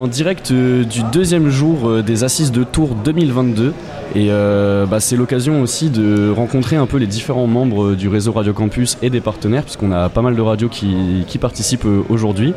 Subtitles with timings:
[0.00, 3.74] En direct euh, du deuxième jour euh, des Assises de Tours 2022
[4.14, 8.30] et euh, bah, c'est l'occasion aussi de rencontrer un peu les différents membres du réseau
[8.30, 12.54] Radio Campus et des partenaires puisqu'on a pas mal de radios qui, participent aujourd'hui.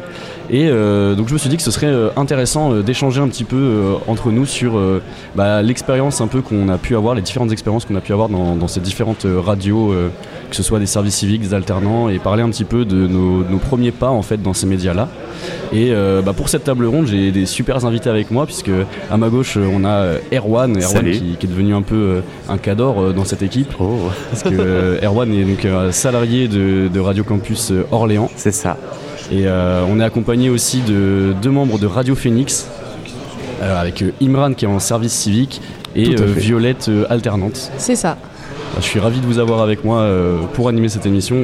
[0.50, 4.32] Et donc je me suis dit que ce serait intéressant d'échanger un petit peu entre
[4.32, 4.80] nous sur
[5.36, 8.30] bah, l'expérience un peu qu'on a pu avoir, les différentes expériences qu'on a pu avoir
[8.30, 9.94] dans, ces différentes radios
[10.50, 13.58] que ce soit des services civiques, des alternants et parler un petit peu de nos,
[13.58, 15.10] premiers pas en fait dans ces médias là
[15.74, 15.94] et
[16.26, 18.72] bah, pour cette table ronde j'ai des super invités avec moi, puisque
[19.10, 23.00] à ma gauche, on a Erwan, Erwan qui, est devenu un peu euh, un cador
[23.00, 23.74] euh, dans cette équipe.
[23.80, 23.98] Oh.
[24.30, 28.30] Parce que euh, Erwan est donc salarié de, Radio Campus Orléans.
[28.36, 28.78] C'est ça.
[29.32, 32.68] Et on est accompagné aussi de deux membres de Radio Phoenix,
[33.62, 35.62] avec Imran qui est en service civique
[35.96, 37.72] et Violette alternante.
[37.78, 38.18] C'est ça.
[38.78, 41.44] Je suis ravi de vous avoir avec moi euh, pour animer cette émission.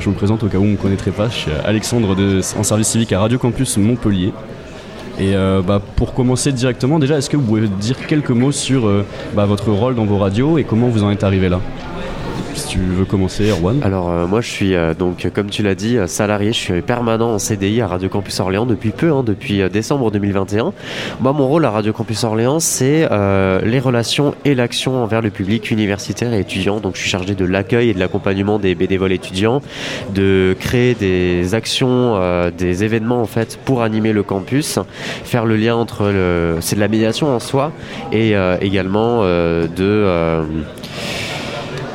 [0.00, 1.28] je me présente au cas où vous ne me connaîtrez pas.
[1.28, 4.32] Je suis Alexandre de, en service civique à Radio Campus Montpellier.
[5.20, 8.86] Et euh, bah, pour commencer directement, déjà, est-ce que vous pouvez dire quelques mots sur
[8.86, 11.60] euh, bah, votre rôle dans vos radios et comment vous en êtes arrivé là?
[12.58, 13.80] Si tu veux commencer, Erwan.
[13.82, 17.34] Alors euh, moi je suis euh, donc comme tu l'as dit salarié, je suis permanent
[17.34, 20.72] en CDI à Radio Campus Orléans depuis peu, hein, depuis euh, décembre 2021.
[21.20, 25.70] Moi mon rôle à Radio Campus Orléans c'est les relations et l'action envers le public
[25.70, 26.80] universitaire et étudiant.
[26.80, 29.62] Donc je suis chargé de l'accueil et de l'accompagnement des bénévoles étudiants,
[30.14, 32.18] de créer des actions,
[32.56, 34.78] des événements en fait pour animer le campus,
[35.24, 37.72] faire le lien entre le, c'est de la médiation en soi
[38.12, 40.44] et également de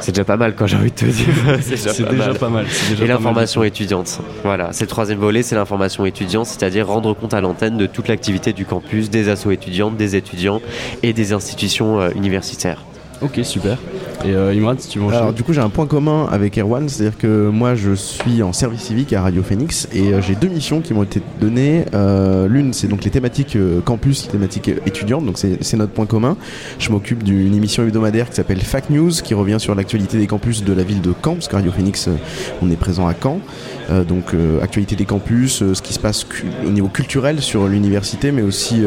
[0.04, 1.34] c'est déjà pas mal quand j'ai envie de te dire.
[1.62, 2.66] c'est déjà, pas mal.
[3.02, 4.20] et l'information étudiante.
[4.44, 8.10] Voilà, c'est le troisième volet, c'est l'information étudiante, c'est-à-dire rendre compte à l'antenne de toute
[8.10, 10.62] l'activité du campus, des assos étudiantes, des étudiants
[11.04, 12.84] et des institutions euh, universitaires.
[13.22, 13.78] Ok, super.
[14.26, 16.88] Et euh, Imran, si tu veux Alors, du coup, j'ai un point commun avec Erwan,
[16.88, 20.48] c'est-à-dire que moi, je suis en service civique à Radio Phoenix et euh, j'ai deux
[20.48, 21.86] missions qui m'ont été données.
[21.94, 26.38] Euh, l'une, c'est donc les thématiques campus, les thématiques étudiantes, donc c'est notre point commun.
[26.80, 30.64] Je m'occupe d'une émission hebdomadaire qui s'appelle Fact News, qui revient sur l'actualité des campus
[30.64, 32.10] de la ville de Caen, parce que Radio Phoenix,
[32.62, 33.40] on est présent à Caen.
[34.08, 36.26] donc, actualité des campus, ce qui se passe
[36.66, 38.84] au niveau culturel sur l'université, mais aussi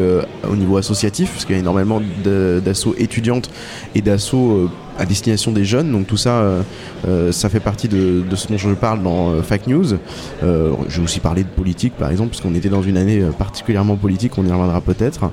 [0.48, 3.50] au niveau associatif, parce qu'il y a énormément d'assauts étudiantes
[3.94, 5.90] et d'assauts euh, à destination des jeunes.
[5.92, 6.62] Donc tout ça, euh,
[7.08, 9.96] euh, ça fait partie de, ce dont je parle dans Fake News.
[10.42, 14.38] je vais aussi parler de politique, par exemple, puisqu'on était dans une année particulièrement politique,
[14.38, 15.30] on y reviendra peut-être.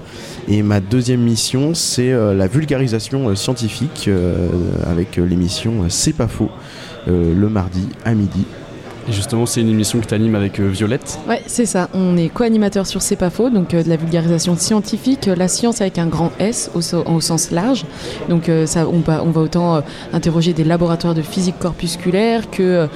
[0.47, 4.09] Et ma deuxième mission, c'est la vulgarisation scientifique
[4.85, 6.49] avec l'émission C'est pas faux,
[7.07, 8.45] le mardi à midi
[9.07, 11.89] et justement, c'est une émission que tu animes avec euh, Violette Ouais, c'est ça.
[11.93, 15.97] On est co-animateur sur C'est pas donc euh, de la vulgarisation scientifique, la science avec
[15.97, 16.81] un grand S au,
[17.21, 17.85] sens large.
[18.29, 19.81] Donc euh, ça, on, va, autant
[20.13, 22.87] interroger des laboratoires de physique corpusculaire que,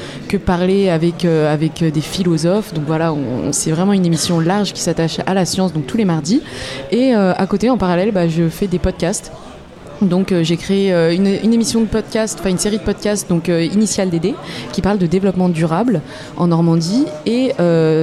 [0.46, 2.74] parler avec, avec des philosophes.
[2.74, 3.14] Donc voilà,
[3.52, 6.42] c'est vraiment une émission large qui s'attache à la science, donc tous les mardis.
[6.92, 9.32] Et à côté, en parallèle, bah, je fais des podcasts
[10.02, 13.50] donc euh, j'ai créé euh, une, émission de podcast, enfin une série de podcasts, donc
[13.50, 14.34] euh, Initial DD,
[14.72, 16.02] qui parle de développement durable
[16.36, 17.54] en Normandie, et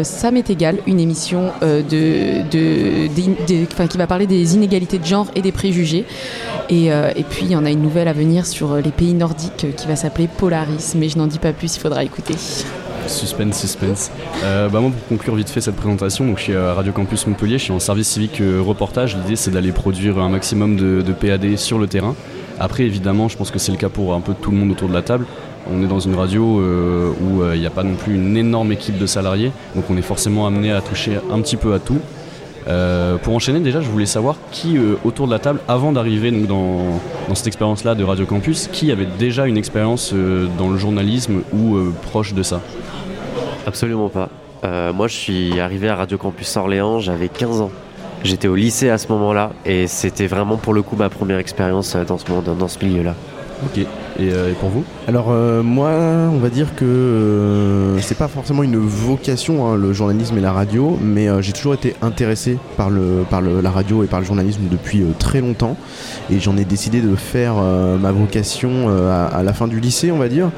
[0.04, 5.42] ça m'est égal, une émission de, de, qui va parler des inégalités de genre et
[5.42, 6.04] des préjugés.
[6.68, 9.66] Et, et puis il y en a une nouvelle à venir sur les pays nordiques
[9.76, 12.34] qui va s'appeler Polaris, mais je n'en dis pas plus, il faudra écouter.
[13.06, 14.10] Suspense, suspense.
[14.42, 17.26] Euh, bah moi, pour conclure vite fait cette présentation, donc je suis à Radio Campus
[17.26, 19.16] Montpellier, je suis en service civique euh, reportage.
[19.16, 22.14] L'idée, c'est d'aller produire un maximum de, PAD sur le terrain.
[22.58, 24.88] Après, évidemment, je pense que c'est le cas pour un peu tout le monde autour
[24.88, 25.26] de la table.
[25.70, 28.72] On est dans une radio euh, où il n'y a pas non plus une énorme
[28.72, 32.00] équipe de salariés, donc on est forcément amené à toucher un petit peu à tout.
[32.64, 37.00] Pour enchaîner, déjà, je voulais savoir qui autour de la table, avant d'arriver dans,
[37.34, 40.14] cette expérience-là de Radio Campus, qui avait déjà une expérience
[40.58, 42.60] dans le journalisme ou proche de ça?
[43.66, 44.28] Absolument pas.
[44.64, 47.70] Euh, moi, je suis arrivé à Radio Campus Orléans, j'avais 15 ans.
[48.22, 51.94] J'étais au lycée à ce moment-là et c'était vraiment pour le coup ma première expérience
[51.94, 53.14] euh, dans ce, dans ce milieu-là.
[53.66, 53.86] Ok.
[54.20, 55.30] Euh, et, pour vous Alors
[55.62, 55.90] moi,
[56.32, 60.98] on va dire que c'est pas forcément une vocation, hein, le journalisme et la radio,
[61.00, 65.02] mais j'ai toujours été intéressé par, le, par la radio et par le journalisme depuis
[65.18, 65.76] très longtemps.
[66.30, 70.28] Et j'en ai décidé de faire ma vocation à, la fin du lycée, on va
[70.28, 70.50] dire.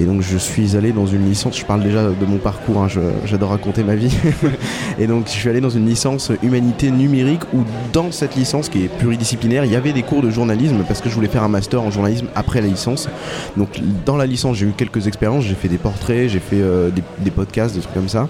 [0.00, 2.88] Et donc je suis allé dans une licence, je parle déjà de mon parcours, hein,
[3.24, 4.14] j'adore raconter ma vie.
[4.98, 7.58] et donc je suis allé dans une licence humanité numérique où
[7.92, 11.10] dans cette licence qui est pluridisciplinaire, il y avait des cours de journalisme parce que
[11.10, 13.08] je voulais faire un master en journalisme après la licence.
[13.56, 16.90] Donc dans la licence j'ai eu quelques expériences, j'ai fait des portraits, j'ai fait euh,
[17.18, 18.28] des podcasts, des trucs comme ça.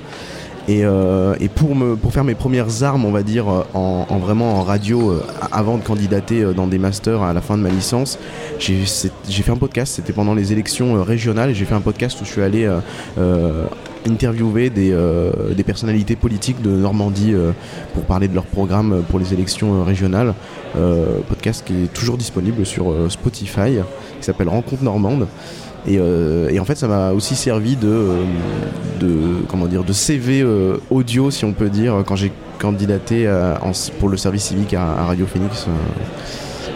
[0.69, 4.55] Euh, et, pour, me, pour faire mes premières armes, on va dire, euh, en, vraiment
[4.55, 8.19] en radio, euh, avant de candidater dans des masters à la fin de ma licence,
[8.59, 9.95] j'ai fait un podcast.
[9.97, 12.69] C'était pendant les élections régionales et j'ai fait un podcast où je suis allé
[14.07, 14.97] interviewer des,
[15.55, 17.35] des, personnalités politiques de Normandie
[17.95, 20.35] pour parler de leur programme pour les élections régionales.
[21.29, 23.79] podcast qui est toujours disponible sur Spotify,
[24.21, 25.27] qui s'appelle Rencontre Normande.
[25.87, 28.09] Et, et, en fait, ça m'a aussi servi de,
[29.01, 29.09] de,
[29.49, 30.47] comment dire, de CV
[30.91, 32.31] audio, si on peut dire, quand j'ai
[32.61, 33.29] candidaté
[33.99, 35.67] pour le service civique à, à Radio Phoenix.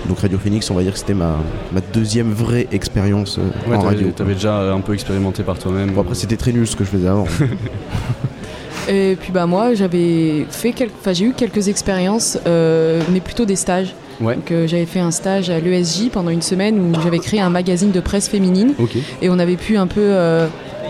[0.08, 1.36] Donc Radio Phoenix, on va dire que c'était ma,
[1.72, 4.08] ma deuxième vraie expérience euh, en radio.
[4.14, 6.84] Tu avais déjà un peu expérimenté par toi-même bon, Après, c'était très nul ce que
[6.84, 7.26] je faisais avant.
[8.88, 13.56] Et puis bah moi, j'avais fait, enfin j'ai eu quelques expériences, euh, mais plutôt des
[13.56, 13.94] stages.
[14.20, 14.34] Ouais.
[14.36, 17.50] Donc euh, j'avais fait un stage à l'ESJ pendant une semaine où j'avais créé un
[17.50, 18.74] magazine de presse féminine.
[19.22, 20.00] Et on avait pu un peu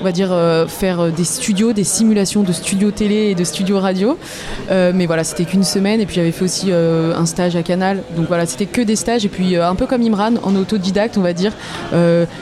[0.00, 3.44] on va dire, euh, faire euh, des studios, des simulations de studios télé et de
[3.44, 4.18] studios radio.
[4.70, 6.00] Euh, mais voilà, c'était qu'une semaine.
[6.00, 8.02] Et puis j'avais fait aussi un stage à Canal.
[8.16, 9.24] Donc voilà, c'était que des stages.
[9.24, 11.52] Et puis un peu comme Imran, en autodidacte, on va dire,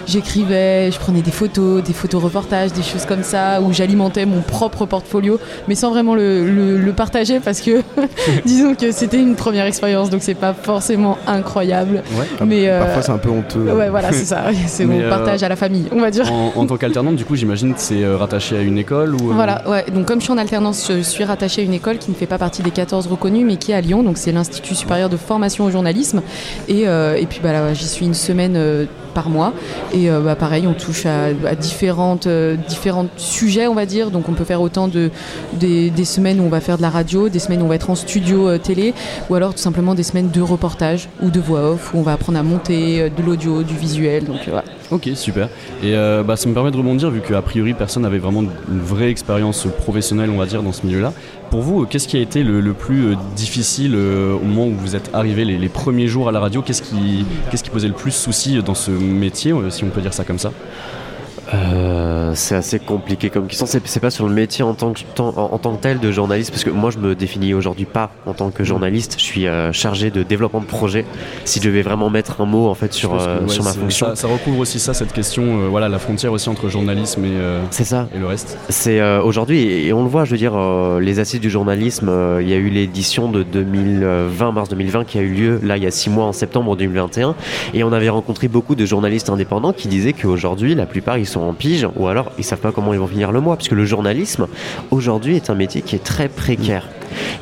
[0.06, 4.40] j'écrivais, je prenais des photos, des photos reportages, des choses comme ça, où j'alimentais mon
[4.40, 7.82] propre portfolio, mais sans vraiment le, partager parce que
[8.44, 10.10] disons que c'était une première expérience.
[10.10, 12.02] Donc c'est pas forcément incroyable.
[12.44, 13.72] mais parfois c'est un peu honteux.
[13.72, 14.44] Ouais, voilà, c'est ça.
[14.66, 16.30] C'est mon partage à la famille, on va dire.
[16.32, 19.30] En, en tant qu'alternante, du coup, j'imagine que c'est euh, rattaché à une école ou...
[19.30, 19.84] Euh voilà, ouais.
[19.92, 22.26] Donc comme je suis en alternance, je suis rattaché à une école qui ne fait
[22.26, 24.02] pas partie des 14 reconnus, mais qui est à Lyon.
[24.02, 26.22] Donc c'est l'Institut supérieur de formation au journalisme.
[26.68, 29.52] Et, euh, et puis bah, j'y suis une semaine par mois.
[29.92, 32.28] Et bah, pareil, on touche à, différentes,
[32.68, 34.10] différents sujets, on va dire.
[34.10, 35.10] Donc on peut faire autant de,
[35.54, 37.90] des, semaines où on va faire de la radio, des semaines où on va être
[37.90, 38.92] en studio télé,
[39.30, 42.12] ou alors tout simplement des semaines de reportage ou de voix off, où on va
[42.12, 44.24] apprendre à monter de l'audio, du visuel.
[44.24, 44.64] Donc voilà.
[44.90, 45.48] Ok, super.
[45.82, 48.80] Et euh, bah, ça me permet de rebondir, vu qu'a priori personne n'avait vraiment une
[48.80, 51.12] vraie expérience professionnelle, on va dire, dans ce milieu-là.
[51.50, 54.96] Pour vous, qu'est-ce qui a été le, plus euh, difficile euh, au moment où vous
[54.96, 56.62] êtes arrivé, les, premiers jours à la radio?
[56.62, 60.14] Qu'est-ce qui, qu'est-ce qui posait le plus souci dans ce métier, si on peut dire
[60.14, 60.52] ça comme ça?
[61.54, 63.66] Euh, c'est assez compliqué comme question.
[63.66, 66.64] C'est pas sur le métier en tant, que, en, tant que tel de journaliste, parce
[66.64, 69.14] que moi je me définis aujourd'hui pas en tant que journaliste.
[69.18, 71.04] Je suis euh, chargé de développement de projet.
[71.44, 74.14] Si je devais vraiment mettre un mot en fait sur, euh, sur ma fonction.
[74.14, 77.34] Ça, recouvre aussi ça, cette question, voilà, la frontière aussi entre journalisme et,
[77.70, 78.08] c'est ça.
[78.14, 78.58] et le reste.
[78.68, 80.54] C'est aujourd'hui, et, on le voit, je veux dire,
[81.00, 82.10] les assises du journalisme,
[82.40, 85.82] il y a eu l'édition de 2020, mars 2020, qui a eu lieu là il
[85.82, 87.34] y a six mois en septembre 2021,
[87.74, 91.43] et on avait rencontré beaucoup de journalistes indépendants qui disaient qu'aujourd'hui, la plupart ils sont
[91.48, 93.84] en pige ou alors ils savent pas comment ils vont finir le mois puisque le
[93.84, 94.46] journalisme
[94.90, 96.88] aujourd'hui est un métier qui est très précaire.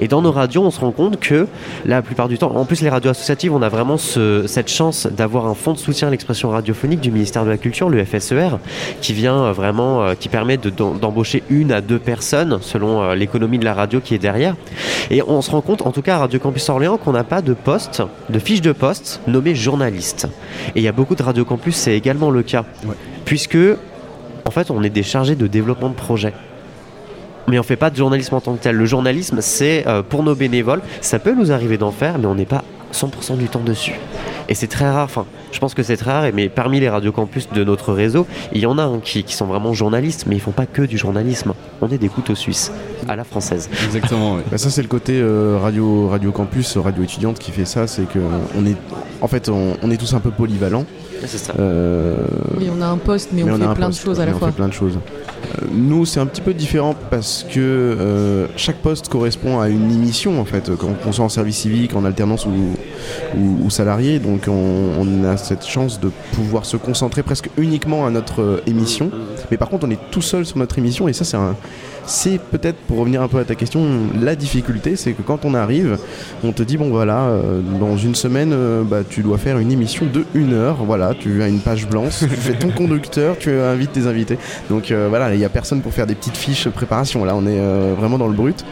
[0.01, 1.47] Et dans nos radios, on se rend compte que
[1.85, 5.47] la plupart du temps, en plus les radios associatives, on a vraiment cette chance d'avoir
[5.47, 8.49] un fonds de soutien à l'expression radiophonique du ministère de la Culture, le FSER,
[9.01, 13.59] qui vient euh, vraiment, euh, qui permet d'embaucher une à deux personnes selon euh, l'économie
[13.59, 14.57] de la radio qui est derrière.
[15.11, 17.43] Et on se rend compte, en tout cas à Radio Campus Orléans, qu'on n'a pas
[17.43, 20.29] de poste, de fiche de poste nommée journaliste.
[20.75, 22.65] Et il y a beaucoup de Radio Campus, c'est également le cas.
[23.25, 23.59] Puisque
[24.45, 26.33] en fait, on est des chargés de développement de projet.
[27.49, 28.77] Mais on fait pas de journalisme en tant que tel.
[28.77, 30.81] Le journalisme, c'est euh, pour nos bénévoles.
[31.01, 32.63] Ça peut nous arriver d'en faire, mais on n'est pas
[32.93, 33.95] 100% du temps dessus.
[34.49, 35.05] Et c'est très rare.
[35.05, 36.25] Enfin, je pense que c'est très rare.
[36.35, 40.25] Mais parmi les radiocampus de notre réseau, il y en a qui, sont vraiment journalistes,
[40.27, 41.53] mais ils font pas que du journalisme.
[41.81, 42.71] On est des couteaux suisses
[43.09, 43.69] à la française.
[43.85, 44.39] Exactement.
[44.51, 47.87] Bah, ça, c'est le côté euh, radio, radio campus, radio étudiante qui fait ça.
[47.87, 48.21] C'est que
[48.57, 48.77] on est,
[49.21, 50.87] en fait, on est tous un peu polyvalents.
[51.59, 52.17] Euh,
[52.59, 54.49] oui, on a un poste, mais, on, fait plein de choses à la fois.
[54.49, 54.95] On fait plein de choses.
[54.97, 59.91] Euh, nous, c'est un petit peu différent parce que euh, chaque poste correspond à une
[59.91, 62.77] émission en fait, quand on soit en service civique, en alternance ou,
[63.39, 64.19] ou, salarié.
[64.19, 69.11] Donc, on, a cette chance de pouvoir se concentrer presque uniquement à notre émission.
[69.51, 71.57] Mais par contre, on est tout seul sur notre émission et ça, c'est un
[72.07, 73.87] c'est peut-être, pour revenir un peu à ta question,
[74.21, 75.99] la difficulté, c'est que quand on arrive,
[76.45, 79.73] on te dit, bon voilà, euh, dans une semaine, euh, bah, tu dois faire une
[79.73, 83.51] émission de une heure, voilà, tu as une page blanche, tu fais ton conducteur, tu
[83.51, 84.39] invites tes invités.
[84.69, 87.47] Donc euh, voilà, il n'y a personne pour faire des petites fiches préparation, là on
[87.47, 87.61] est
[87.97, 88.65] vraiment dans le brut.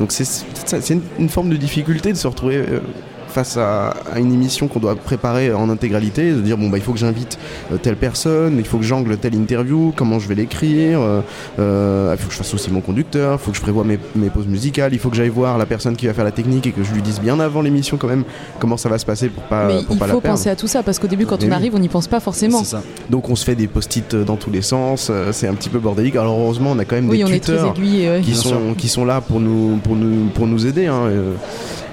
[0.00, 2.62] Donc c'est une, une, forme de difficulté de se retrouver
[3.28, 6.92] face à, une émission qu'on doit préparer en intégralité, de dire bon bah il faut
[6.92, 7.38] que j'invite
[7.72, 11.20] euh, telle personne, il faut que j'angle telle interview, comment je vais l'écrire, euh,
[11.58, 13.98] euh, il faut que je fasse aussi mon conducteur, il faut que je prévoie mes,
[14.28, 16.72] pauses musicales, il faut que j'aille voir la personne qui va faire la technique et
[16.72, 18.24] que je lui dise bien avant l'émission quand même
[18.58, 20.98] comment ça va se passer pour pas Mais il faut penser à tout ça parce
[20.98, 22.62] qu'au début quand on arrive on n'y pense pas forcément.
[23.10, 26.16] Donc on se fait des post-it dans tous les sens, c'est un petit peu bordélique.
[26.16, 27.74] Alors heureusement on a quand même des tuteurs
[28.22, 30.86] qui sont qui sont là pour nous pour nous pour nous aider.
[30.86, 31.10] Hein,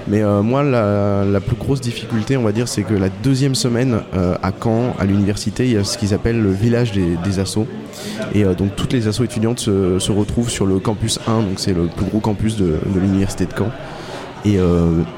[0.08, 4.00] mais euh, moi, la, plus grosse difficulté, on va dire, c'est que la deuxième semaine
[4.14, 7.66] euh, à Caen, à l'université, il y a ce qu'ils appellent le village des, assos.
[8.34, 11.74] Et euh, donc toutes les assos étudiantes se, retrouvent sur le campus 1, donc c'est
[11.74, 13.70] le plus gros campus de, l'université de Caen.
[14.44, 14.58] Et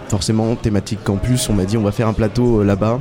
[0.08, 2.98] forcément, thématique campus, on m'a dit on va faire un plateau là-bas.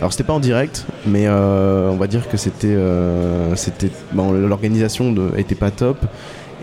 [0.00, 2.76] Alors c'était pas en direct, mais on va dire que c'était,
[3.54, 5.98] c'était, bon, l'organisation était pas top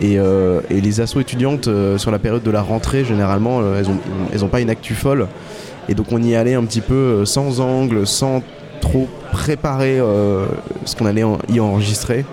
[0.00, 3.78] Et, euh, et les assos étudiantes euh, sur la période de la rentrée, généralement, euh,
[3.78, 3.98] elles, ont,
[4.32, 5.26] elles pas une actu folle.
[5.88, 8.42] Et donc on y allait un petit peu sans angle, sans
[8.80, 9.98] trop préparer
[10.84, 12.24] ce qu'on allait y enregistrer.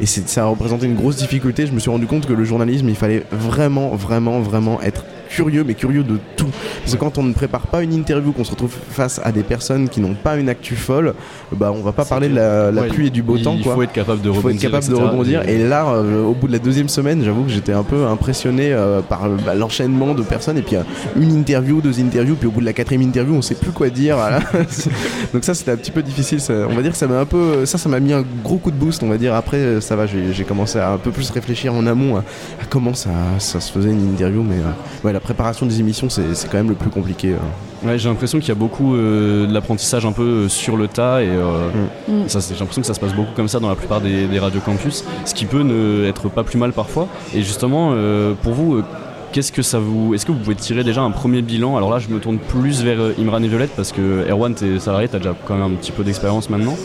[0.00, 1.66] Et ça a représenté une grosse difficulté.
[1.66, 5.62] Je me suis rendu compte que le journalisme, il fallait vraiment, vraiment, vraiment être curieux,
[5.62, 6.18] mais curieux de
[6.50, 6.58] tout.
[6.80, 9.42] Parce que quand on ne prépare pas une interview, qu'on se retrouve face à des
[9.42, 11.14] personnes qui n'ont pas une actu folle,
[11.52, 13.54] bah on va pas parler de la, la Ouais, pluie et du beau il, temps.
[13.56, 13.74] Il quoi.
[13.74, 14.56] faut être capable de Il faut rebondir.
[14.56, 15.48] être capable de rebondir.
[15.48, 18.72] Et là, euh, au bout de la deuxième semaine, j'avoue que j'étais un peu impressionné
[18.72, 20.58] euh, par bah, l'enchaînement de personnes.
[20.58, 20.82] Et puis euh,
[21.16, 23.88] une interview, deux interviews, puis au bout de la quatrième interview, on sait plus quoi
[23.90, 24.16] dire.
[24.16, 24.40] voilà.
[25.32, 26.40] Donc ça, c'était un petit peu difficile.
[26.40, 28.56] Ça- on va dire que ça m'a un peu, ça, ça m'a mis un gros
[28.58, 29.02] coup de boost.
[29.02, 30.06] On va dire après, ça va.
[30.06, 33.60] J'ai j'ai commencé à un peu plus réfléchir en amont à, à comment ça, ça
[33.60, 34.42] se faisait une interview.
[34.42, 37.32] Mais euh, ouais, la préparation des émissions, c'est c'est quand même le plus compliqué.
[37.32, 37.86] euh.
[37.88, 40.88] Ouais, j'ai l'impression qu'il y a beaucoup euh, de l'apprentissage un peu euh, sur le
[40.88, 41.68] tas et euh,
[42.08, 42.28] Mm.
[42.28, 44.26] ça, c'est- j'ai l'impression que ça se passe beaucoup comme ça dans la plupart des,
[44.26, 47.06] des radios campus, ce qui peut ne être pas plus mal parfois.
[47.34, 48.84] Et justement, euh, pour vous, euh,
[49.32, 51.76] qu'est-ce que ça vous, est-ce que vous pouvez tirer déjà un premier bilan?
[51.76, 54.78] Alors là, je me tourne plus vers euh, Imran et Violette parce que Erwan, t'es
[54.78, 56.76] salarié, t'as déjà quand même un petit peu d'expérience maintenant.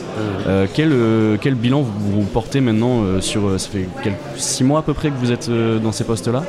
[0.48, 4.18] Euh, quel, euh, quel bilan vous, vous portez maintenant euh, sur, euh, ça fait quelques,
[4.36, 6.44] six mois à peu près que vous êtes euh, dans ces postes-là?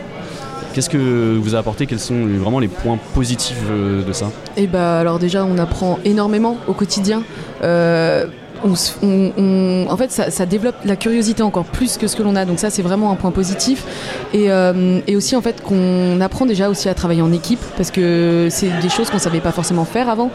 [0.72, 1.86] Qu'est-ce que vous a apporté?
[1.86, 4.30] Quels sont vraiment les points positifs euh, de ça?
[4.56, 7.22] Et bah alors déjà on apprend énormément au quotidien.
[7.62, 8.26] Euh,
[8.64, 12.44] en fait ça, développe la curiosité encore plus que ce que l'on a.
[12.44, 13.84] Donc ça c'est vraiment un point positif.
[14.32, 18.48] Et, euh, aussi en fait qu'on apprend déjà aussi à travailler en équipe parce que
[18.50, 20.30] c'est des choses qu'on savait pas forcément faire avant.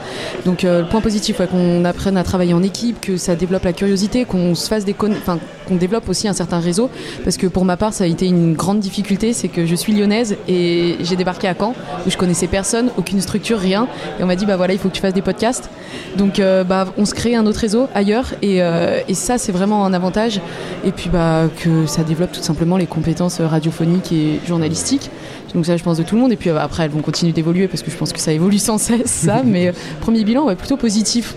[0.46, 3.64] Donc euh, le point positif ouais, qu'on apprenne à travailler en équipe que ça développe
[3.64, 6.90] la curiosité qu'on se fasse des enfin qu'on développe aussi un certain réseau.
[7.24, 9.94] Parce que pour ma part ça a été une grande difficulté c'est que je suis
[9.94, 11.74] lyonnaise et j'ai débarqué à Caen
[12.06, 13.88] où je connaissais personne aucune structure rien.
[14.20, 15.70] Et on m'a dit bah voilà il faut que tu fasses des podcasts.
[16.16, 19.52] Donc euh, bah on se crée un autre réseau ailleurs et, euh, et ça c'est
[19.52, 20.42] vraiment un avantage.
[20.84, 25.10] Et puis bah que ça développe tout simplement les compétences radiophoniques et journalistiques.
[25.54, 26.32] Donc ça je pense de tout le monde.
[26.32, 28.60] Et puis euh, après elles vont continuer d'évoluer parce que je pense que ça évolue
[28.60, 29.42] sans cesse ça.
[29.46, 29.72] Mais euh,
[30.02, 31.36] premier bilan ouais plutôt positif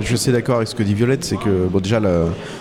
[0.00, 2.00] Je suis d'accord avec ce que dit Violette, c'est que déjà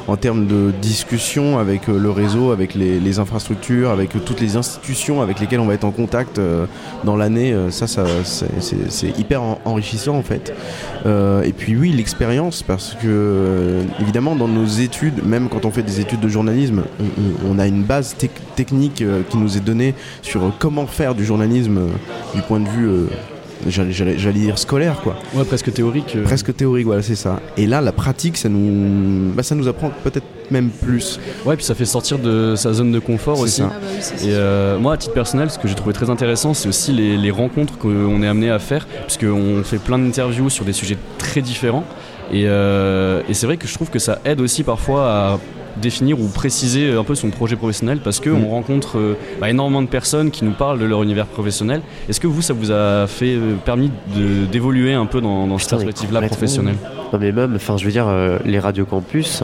[0.08, 4.58] en termes de discussion avec euh, le réseau, avec les, infrastructures, avec euh, toutes les
[4.58, 6.66] institutions avec lesquelles on va être en contact euh,
[7.04, 10.54] dans l'année, ça, c'est- hyper en- enrichissant en fait.
[11.06, 16.00] Et puis oui, l'expérience, parce que évidemment dans nos études, même quand on fait des
[16.02, 16.84] études de journalisme,
[17.50, 21.80] on, a une base tec- technique qui nous est donnée sur comment faire du journalisme
[22.36, 22.90] du point de vue,
[23.68, 26.14] j'allais- j'allais j'allais dire scolaire quoi Ouais, presque théorique.
[26.16, 26.24] euh.
[26.24, 27.40] presque théorique, voilà, c'est ça.
[27.58, 31.20] Et là, la pratique, ça nous, bah, ça nous apprend peut-être même plus.
[31.46, 33.62] Ouais, puis ça fait sortir de sa zone de confort aussi.
[33.62, 33.72] ça.
[34.24, 37.18] Et euh, moi, à titre personnel, ce que j'ai trouvé très intéressant, c'est aussi les,
[37.18, 41.42] les rencontres qu'on est amené à faire, puisqu'on fait plein d'interviews sur des sujets très
[41.42, 41.84] différents.
[42.32, 45.40] Et, euh, et c'est vrai que je trouve que ça aide aussi parfois à
[45.82, 48.46] définir ou préciser un peu son projet professionnel parce qu'on Mm.
[48.50, 51.82] rencontre euh, bah, énormément de personnes qui nous parlent de leur univers professionnel.
[52.10, 53.92] Est-ce que vous, ça vous a fait euh, permis
[54.52, 56.76] d'évoluer un peu dans, dans cette perspective-là professionnelle?
[57.14, 59.44] Non mais même, enfin je veux dire, euh, les radios campus,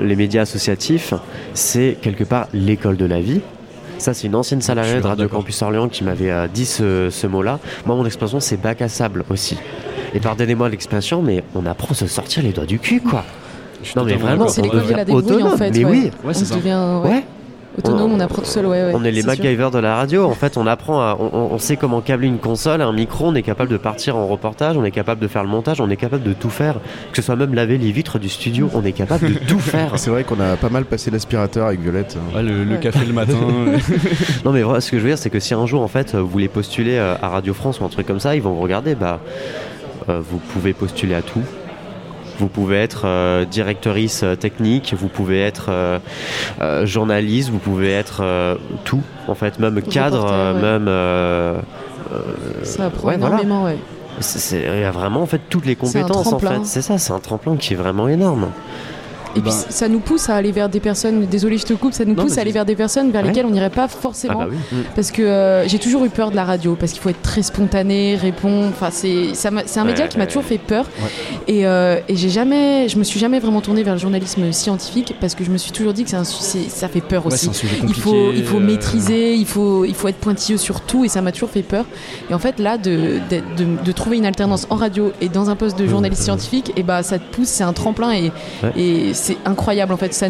[0.00, 1.14] les médias associatifs,
[1.54, 3.40] c'est quelque part l'école de la vie.
[3.98, 5.28] Ça, c'est une ancienne salariée de Radio.
[5.28, 7.58] Campus Orléans qui m'avait dit ce, ce mot-là.
[7.84, 9.58] Moi, mon expression, c'est bac à sable aussi.
[10.14, 13.24] Et pardonnez-moi l'expression, mais on apprend à se sortir les doigts du cul, quoi.
[13.82, 15.90] Je Non, mais vraiment, c'est on l'école de la débrouille en autonome, fait mais ouais.
[15.90, 16.10] oui.
[16.24, 17.24] Ouais, on devient ouais, Ouais.
[17.78, 19.30] autonome On- on apprend tout seul ouais, ouais on est les sûr.
[19.30, 20.24] MacGyver de la radio.
[20.24, 23.26] En fait, on apprend à, on, sait comment câbler une console, un micro.
[23.28, 24.76] On est capable de partir en reportage.
[24.76, 25.80] On est capable de faire le montage.
[25.80, 26.74] On est capable de tout faire.
[27.12, 28.68] Que ce soit même laver les vitres du studio.
[28.74, 29.92] On est capable de tout faire.
[29.98, 32.18] C'est vrai qu'on a pas mal passé l'aspirateur avec Violette.
[32.34, 33.34] Ouais, le, café le matin.
[34.44, 36.14] Non, mais voilà, ce que je veux dire, c'est que si un jour, en fait,
[36.14, 38.60] vous voulez postuler euh, à Radio France ou un truc comme ça, ils vont vous
[38.62, 38.94] regarder.
[38.94, 39.20] Bah,
[40.08, 41.42] euh, vous pouvez postuler à tout.
[42.40, 48.56] Vous pouvez être euh, directrice euh, technique, vous pouvez être euh, journaliste, vous pouvez être
[48.84, 50.60] tout, en fait, même cadre, ouais.
[50.60, 50.86] même.
[52.62, 53.36] ça apprend ouais, voilà.
[53.36, 53.76] énormément ouais
[54.52, 56.64] il y a vraiment en fait toutes les compétences en fait.
[56.64, 58.48] C'est ça, c'est un tremplin qui est vraiment énorme.
[59.36, 61.92] Et puis Ben- ça nous pousse à aller vers des personnes, désolé je te coupe,
[61.92, 63.28] ça nous Non, pousse à aller vers des personnes vers Ouais.
[63.28, 64.40] lesquelles on n'irait pas Ah forcément.
[64.40, 64.78] bah oui.
[64.94, 67.42] Parce que euh, j'ai toujours eu peur de la radio, parce qu'il faut être très
[67.42, 68.68] spontané, répondre.
[68.68, 70.86] Enfin, c'est c'est un Ouais, média qui m'a toujours fait peur.
[71.48, 75.14] Et, euh, et j'ai jamais, je me suis jamais vraiment tournée vers le journalisme scientifique
[75.20, 77.50] parce que je me suis toujours dit que c'est un ça fait peur aussi.
[77.86, 81.08] il faut, il faut euh, maîtriser, il faut, il faut être pointilleux sur tout et
[81.08, 81.84] ça m'a toujours fait peur.
[82.30, 85.50] Et en fait, là, de, de, de- de trouver une alternance en radio et dans
[85.50, 88.32] un poste de journaliste scientifique, et bah, ça te pousse, c'est un tremplin et
[89.20, 90.24] c'est incroyable en fait.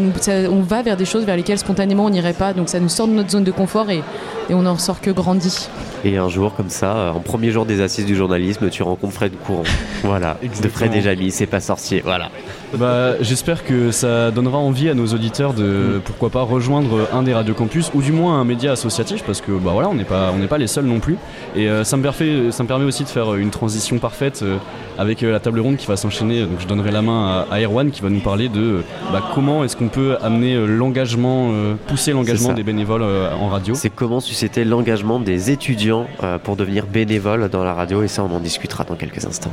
[0.50, 2.52] On va vers des choses vers lesquelles spontanément on n'irait pas.
[2.52, 4.02] Donc ça nous sort de notre zone de confort et,
[4.50, 5.68] et on en sort que grandi.
[6.04, 9.14] Et un jour, comme ça, euh, en premier jour des assises du journalisme, tu rencontres
[9.14, 9.62] Fred Courant.
[10.02, 10.68] Voilà, de.
[10.68, 12.00] Fred et Jamy, c'est pas sorcier.
[12.02, 12.30] Voilà.
[12.78, 17.34] Bah, J'espère que ça donnera envie à nos auditeurs de pourquoi pas rejoindre un des
[17.34, 20.30] radios campus ou du moins un média associatif parce que bah voilà on n'est pas
[20.34, 21.16] on n'est pas les seuls non plus
[21.56, 24.56] et euh, ça me permet ça me permet aussi de faire une transition parfaite euh,
[24.98, 27.60] avec euh, la table ronde qui va s'enchaîner donc je donnerai la main à, à
[27.60, 31.50] Erwan qui va nous parler de euh, bah, comment est-ce qu'on peut amener euh, l'engagement
[31.52, 36.38] euh, pousser l'engagement des bénévoles euh, en radio C'est comment susciter l'engagement des étudiants euh,
[36.38, 39.52] pour devenir bénévoles dans la radio, et ça, on en discutera dans quelques instants.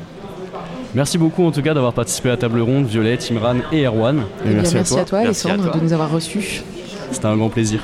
[0.95, 4.23] merci beaucoup en tout cas d'avoir participé à la table ronde Violette Imran et Erwan
[4.45, 5.01] Eh bien, merci à toi.
[5.01, 5.79] à toi, Merci à Alexandre, toi.
[5.81, 6.63] de nous avoir reçus.
[7.11, 7.81] c'était un grand plaisir